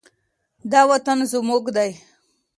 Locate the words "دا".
0.71-0.81